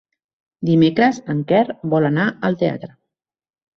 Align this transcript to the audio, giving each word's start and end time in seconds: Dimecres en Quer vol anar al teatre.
Dimecres 0.69 1.19
en 1.33 1.43
Quer 1.51 1.61
vol 1.93 2.09
anar 2.11 2.25
al 2.51 2.59
teatre. 2.63 2.91